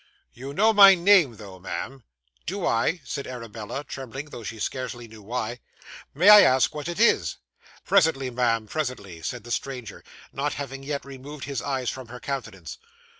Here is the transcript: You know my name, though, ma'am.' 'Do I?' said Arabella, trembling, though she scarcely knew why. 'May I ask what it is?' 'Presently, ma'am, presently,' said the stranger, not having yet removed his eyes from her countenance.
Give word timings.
You 0.33 0.51
know 0.55 0.73
my 0.73 0.95
name, 0.95 1.35
though, 1.35 1.59
ma'am.' 1.59 2.01
'Do 2.47 2.65
I?' 2.65 3.01
said 3.05 3.27
Arabella, 3.27 3.83
trembling, 3.83 4.31
though 4.31 4.41
she 4.41 4.57
scarcely 4.57 5.07
knew 5.07 5.21
why. 5.21 5.59
'May 6.15 6.27
I 6.29 6.41
ask 6.41 6.73
what 6.73 6.87
it 6.87 6.99
is?' 6.99 7.37
'Presently, 7.85 8.31
ma'am, 8.31 8.65
presently,' 8.65 9.21
said 9.21 9.43
the 9.43 9.51
stranger, 9.51 10.03
not 10.33 10.53
having 10.53 10.81
yet 10.81 11.05
removed 11.05 11.43
his 11.43 11.61
eyes 11.61 11.91
from 11.91 12.07
her 12.07 12.19
countenance. 12.19 12.79